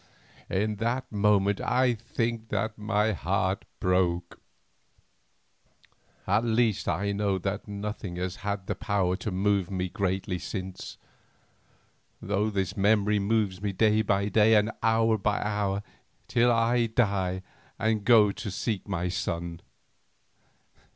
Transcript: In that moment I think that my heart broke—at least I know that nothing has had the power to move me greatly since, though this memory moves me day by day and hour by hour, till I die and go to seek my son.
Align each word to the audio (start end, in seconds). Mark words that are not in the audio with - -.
In 0.49 0.77
that 0.77 1.11
moment 1.11 1.61
I 1.61 1.93
think 1.93 2.49
that 2.49 2.75
my 2.75 3.11
heart 3.13 3.65
broke—at 3.79 4.33
least 6.43 6.87
I 6.89 7.11
know 7.11 7.37
that 7.37 7.67
nothing 7.67 8.15
has 8.15 8.37
had 8.37 8.65
the 8.65 8.73
power 8.73 9.15
to 9.17 9.29
move 9.29 9.69
me 9.69 9.89
greatly 9.89 10.39
since, 10.39 10.97
though 12.19 12.49
this 12.49 12.75
memory 12.75 13.19
moves 13.19 13.61
me 13.61 13.73
day 13.73 14.01
by 14.01 14.27
day 14.27 14.55
and 14.55 14.71
hour 14.81 15.19
by 15.19 15.39
hour, 15.39 15.83
till 16.27 16.51
I 16.51 16.87
die 16.87 17.43
and 17.77 18.03
go 18.03 18.31
to 18.31 18.49
seek 18.49 18.87
my 18.87 19.07
son. 19.07 19.61